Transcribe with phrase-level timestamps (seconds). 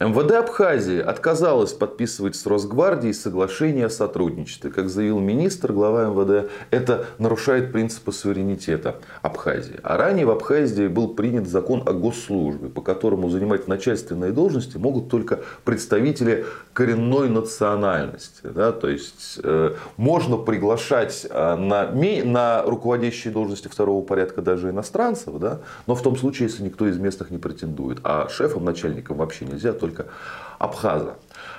[0.00, 4.70] МВД Абхазии отказалась подписывать с Росгвардией соглашение о сотрудничестве.
[4.70, 9.78] Как заявил министр, глава МВД, это нарушает принципы суверенитета Абхазии.
[9.82, 15.10] А ранее в Абхазии был принят закон о госслужбе, по которому занимать начальственные должности могут
[15.10, 18.40] только представители коренной национальности.
[18.44, 18.72] Да?
[18.72, 21.92] То есть э, можно приглашать э, на,
[22.24, 25.60] на руководящие должности второго порядка даже иностранцев, да?
[25.86, 27.98] но в том случае, если никто из местных не претендует.
[28.02, 30.10] А шефом, начальником вообще нельзя, только только
[30.58, 31.16] Абхаза.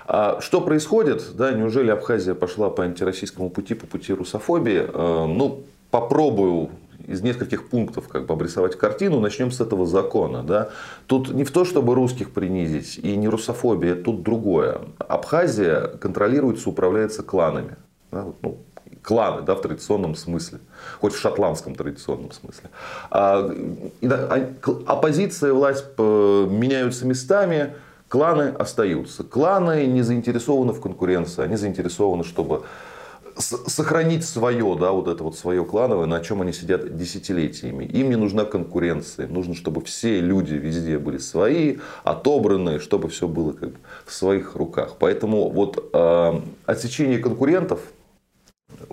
[0.07, 1.35] А что происходит?
[1.35, 4.87] Да, неужели Абхазия пошла по антироссийскому пути, по пути русофобии?
[4.87, 6.69] Э, ну, попробую
[7.07, 9.19] из нескольких пунктов как бы обрисовать картину.
[9.19, 10.43] Начнем с этого закона.
[10.43, 10.69] Да?
[11.07, 14.81] Тут не в то, чтобы русских принизить, и не русофобия, тут другое.
[14.99, 17.75] Абхазия контролируется, управляется кланами.
[18.11, 18.27] Да?
[18.41, 18.59] Ну,
[19.01, 20.59] кланы да, в традиционном смысле,
[20.99, 22.69] хоть в шотландском традиционном смысле.
[23.09, 23.51] А,
[24.01, 24.49] а
[24.85, 27.73] оппозиция и власть э, меняются местами,
[28.11, 29.23] Кланы остаются.
[29.23, 32.63] Кланы не заинтересованы в конкуренции, они заинтересованы, чтобы
[33.37, 37.85] сохранить свое, да, вот это вот свое клановое, на чем они сидят десятилетиями.
[37.85, 43.53] Им не нужна конкуренция, нужно, чтобы все люди везде были свои, отобранные, чтобы все было
[43.53, 44.97] как бы в своих руках.
[44.99, 47.79] Поэтому вот э, отсечение конкурентов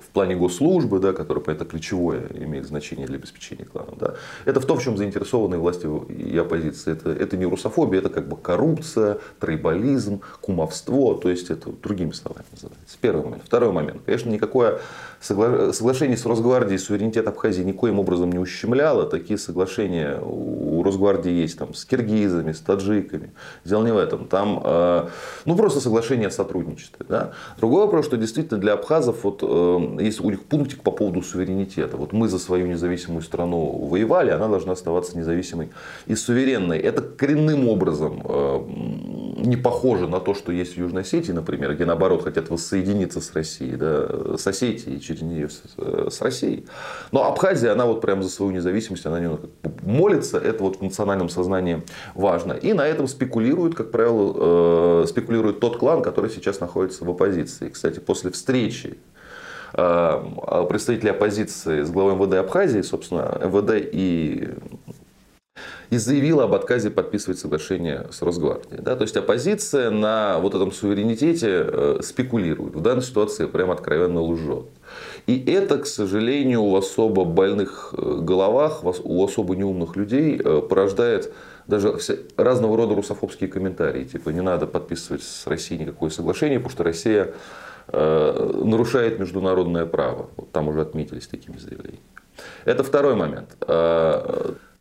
[0.00, 3.92] в плане госслужбы, да, которая, это ключевое имеет значение для обеспечения клана.
[3.98, 4.14] Да.
[4.44, 6.94] Это в том, в чем заинтересованы власти и оппозиция.
[6.94, 11.14] Это, это не русофобия, это как бы коррупция, трейбализм, кумовство.
[11.14, 12.98] То есть это другими словами называется.
[13.00, 13.42] Первый момент.
[13.44, 14.02] Второй момент.
[14.04, 14.80] Конечно, никакое
[15.20, 15.72] согла...
[15.72, 19.06] соглашение с Росгвардией суверенитет Абхазии никоим образом не ущемляло.
[19.06, 23.32] Такие соглашения у Росгвардии есть там, с киргизами, с таджиками.
[23.64, 24.26] Дело не в этом.
[24.26, 25.08] Там э,
[25.44, 27.06] ну, просто соглашение о сотрудничестве.
[27.08, 27.32] Да.
[27.58, 31.96] Другой вопрос, что действительно для абхазов вот, э, есть у них пунктик по поводу суверенитета.
[31.96, 35.70] Вот мы за свою независимую страну воевали, она должна оставаться независимой
[36.06, 36.78] и суверенной.
[36.78, 38.60] Это коренным образом э,
[39.38, 43.32] не похоже на то, что есть в Южной Осетии, например, где наоборот хотят воссоединиться с
[43.32, 46.66] Россией, да, с Осетией через нее с, э, с Россией.
[47.12, 49.30] Но Абхазия, она вот прямо за свою независимость, она не
[49.82, 51.82] молится, это вот в национальном сознании
[52.14, 52.52] важно.
[52.52, 57.68] И на этом спекулирует, как правило, э, спекулирует тот клан, который сейчас находится в оппозиции.
[57.68, 58.98] Кстати, после встречи
[59.72, 64.48] представители оппозиции с главой МВД Абхазии, собственно, МВД и
[65.90, 68.82] и заявила об отказе подписывать соглашение с Росгвардией.
[68.82, 68.96] Да?
[68.96, 72.74] То есть оппозиция на вот этом суверенитете э, спекулирует.
[72.74, 74.66] В данной ситуации прям откровенно лжет.
[75.26, 81.32] И это, к сожалению, у особо больных э, головах, у особо неумных людей порождает
[81.66, 81.98] даже
[82.36, 84.04] разного рода русофобские комментарии.
[84.04, 90.28] Типа не надо подписывать с Россией никакое соглашение, потому что Россия Э, нарушает международное право.
[90.52, 92.02] Там уже отметились такими заявлениями.
[92.64, 93.56] Это второй момент.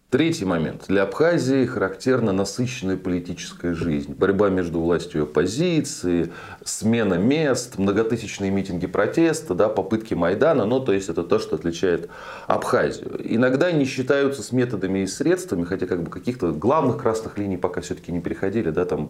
[0.09, 0.85] Третий момент.
[0.88, 4.13] Для Абхазии характерна насыщенная политическая жизнь.
[4.13, 6.31] Борьба между властью и оппозицией,
[6.63, 10.63] смена мест, многотысячные митинги протеста, да, попытки Майдана.
[10.63, 12.09] Ну, то есть, это то, что отличает
[12.47, 13.19] Абхазию.
[13.22, 17.81] Иногда не считаются с методами и средствами, хотя как бы каких-то главных красных линий пока
[17.81, 18.69] все-таки не переходили.
[18.69, 19.09] Да, там,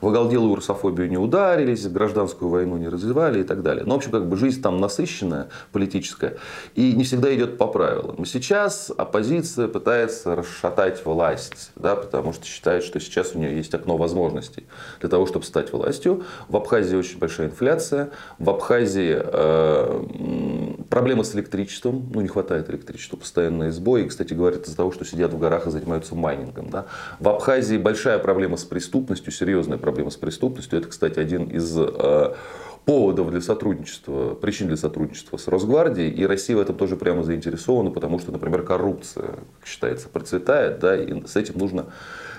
[0.00, 3.82] в оголделую русофобию не ударились, гражданскую войну не развивали и так далее.
[3.84, 6.36] Но, в общем, как бы жизнь там насыщенная, политическая,
[6.76, 8.24] и не всегда идет по правилам.
[8.24, 13.96] Сейчас оппозиция пытается расшатать власть, да, потому что считает, что сейчас у нее есть окно
[13.96, 14.66] возможностей
[15.00, 16.24] для того, чтобы стать властью.
[16.48, 23.16] В Абхазии очень большая инфляция, в Абхазии э, проблемы с электричеством, ну не хватает электричества,
[23.16, 24.06] постоянные сбои.
[24.06, 26.70] Кстати, говорят из-за того, что сидят в горах и занимаются майнингом.
[26.70, 26.86] Да.
[27.18, 30.78] В Абхазии большая проблема с преступностью, серьезная проблема с преступностью.
[30.78, 32.34] Это, кстати, один из э,
[32.86, 37.90] поводов для сотрудничества, причин для сотрудничества с Росгвардией, и Россия в этом тоже прямо заинтересована,
[37.90, 39.26] потому что, например, коррупция,
[39.58, 41.86] как считается, процветает, да, и с этим нужно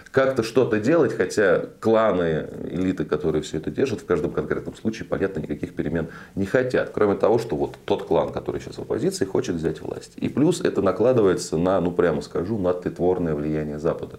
[0.10, 5.42] как-то что-то делать, хотя кланы, элиты, которые все это держат, в каждом конкретном случае, понятно,
[5.42, 6.92] никаких перемен не хотят.
[6.94, 10.14] Кроме того, что вот тот клан, который сейчас в оппозиции, хочет взять власть.
[10.16, 14.18] И плюс это накладывается на, ну прямо скажу, на тлетворное влияние Запада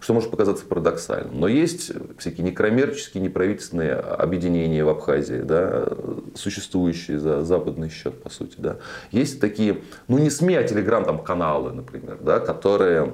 [0.00, 1.38] что может показаться парадоксальным.
[1.38, 5.88] Но есть всякие некоммерческие, неправительственные объединения в Абхазии, да,
[6.34, 8.56] существующие за западный счет, по сути.
[8.58, 8.76] Да.
[9.10, 13.12] Есть такие, ну не СМИ, а телеграм-каналы, например, да, которые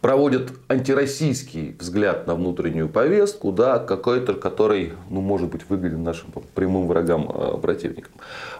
[0.00, 6.86] проводят антироссийский взгляд на внутреннюю повестку, да, какой-то, который, ну, может быть, выгоден нашим прямым
[6.86, 8.12] врагам, э, противникам.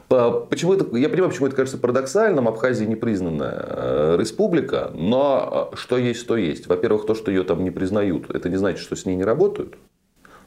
[0.09, 2.49] Почему это, я понимаю, почему это кажется парадоксальным.
[2.49, 6.67] Абхазия непризнанная э, республика, но э, что есть, то есть.
[6.67, 9.77] Во-первых, то, что ее там не признают, это не значит, что с ней не работают.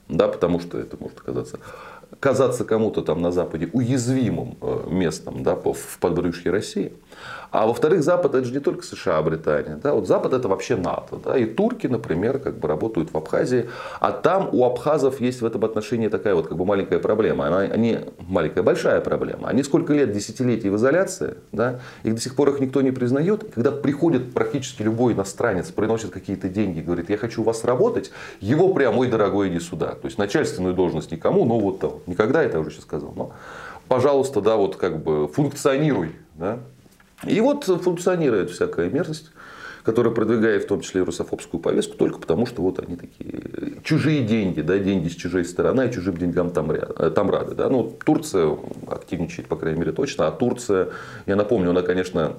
[0.10, 1.60] Да, потому что это может оказаться
[2.19, 6.94] казаться кому-то там на Западе уязвимым э, местом да, в подбрюшье России.
[7.52, 9.75] А во-вторых, Запад это же не только США, а Британия.
[9.75, 9.94] Да?
[9.94, 11.18] Вот Запад это вообще НАТО.
[11.24, 11.38] Да?
[11.38, 13.69] И турки, например, как бы работают в Абхазии.
[14.00, 17.48] А там у абхазов есть в этом отношении такая вот как бы маленькая проблема.
[17.48, 19.50] Она, они, маленькая, большая проблема.
[19.50, 21.81] Они сколько лет, десятилетий в изоляции, да?
[22.04, 23.44] и до сих пор их никто не признает.
[23.44, 28.12] И когда приходит практически любой иностранец, приносит какие-то деньги, говорит, я хочу у вас работать,
[28.40, 29.88] его прям, ой, дорогой, иди сюда.
[29.88, 33.33] То есть начальственную должность никому, но вот там, никогда это я уже сейчас сказал, но
[33.88, 36.59] пожалуйста, да, вот как бы функционируй, да,
[37.25, 39.31] и вот функционирует всякая мерзость
[39.83, 44.24] которая продвигает в том числе и русофобскую повестку, только потому, что вот они такие чужие
[44.24, 47.56] деньги, да, деньги с чужой стороны, а чужим деньгам там, э, там рады.
[47.56, 47.69] Да.
[47.69, 48.57] Ну, Турция
[48.88, 50.89] активничает, по крайней мере, точно, а Турция,
[51.25, 52.33] я напомню, она, конечно,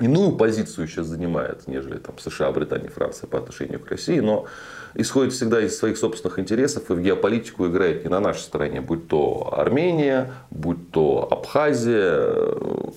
[0.00, 4.46] иную позицию сейчас занимает, нежели там, США, Британия, Франция по отношению к России, но
[4.94, 9.08] исходит всегда из своих собственных интересов и в геополитику играет не на нашей стороне, будь
[9.08, 12.90] то Армения, будь то Абхазия, Э,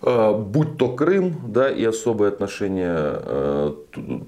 [0.00, 3.72] будь то Крым, да, и особые отношения э,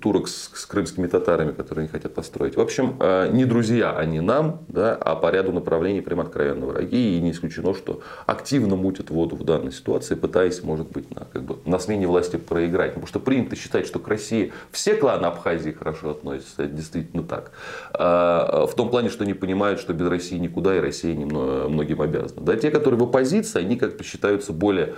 [0.00, 2.56] турок с, с крымскими татарами, которые они хотят построить.
[2.56, 7.16] В общем, э, не друзья они нам, да, а по ряду направлений прям откровенно враги.
[7.16, 11.44] И не исключено, что активно мутят воду в данной ситуации, пытаясь, может быть, на, как
[11.44, 12.90] бы, на смене власти проиграть.
[12.90, 16.64] Потому что принято считать, что к России все кланы Абхазии хорошо относятся.
[16.64, 17.52] Это действительно так.
[17.92, 22.42] В том плане, что они понимают, что без России никуда, и Россия многим обязана.
[22.42, 24.94] Да, те, которые в оппозиции, они как бы считаются более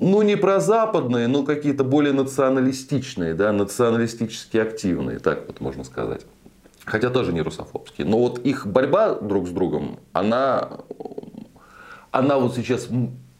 [0.00, 6.24] ну, не про западные, но какие-то более националистичные, да, националистически активные, так вот можно сказать.
[6.84, 8.06] Хотя тоже не русофобские.
[8.06, 10.78] Но вот их борьба друг с другом, она,
[12.10, 12.88] она вот сейчас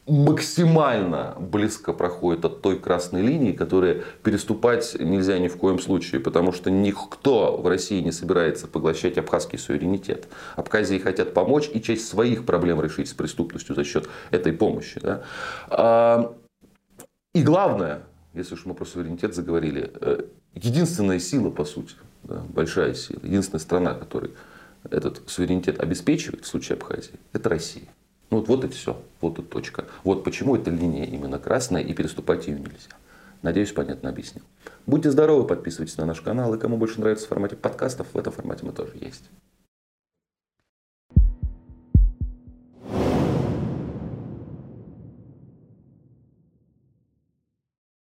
[0.09, 6.53] максимально близко проходит от той красной линии, которую переступать нельзя ни в коем случае, потому
[6.53, 10.29] что никто в России не собирается поглощать абхазский суверенитет.
[10.57, 14.99] Абхазии хотят помочь и часть своих проблем решить с преступностью за счет этой помощи.
[15.01, 15.23] Да?
[15.69, 16.35] А,
[17.35, 18.03] и главное,
[18.33, 20.23] если уж мы про суверенитет заговорили, э,
[20.55, 24.31] единственная сила, по сути, да, большая сила, единственная страна, которая
[24.91, 27.89] этот суверенитет обеспечивает в случае Абхазии, это Россия.
[28.31, 29.87] Ну вот, вот и все, вот и точка.
[30.05, 32.91] Вот почему эта линия именно красная и переступать ее нельзя.
[33.43, 34.45] Надеюсь, понятно объяснил.
[34.87, 36.55] Будьте здоровы, подписывайтесь на наш канал.
[36.55, 39.25] И кому больше нравится в формате подкастов, в этом формате мы тоже есть.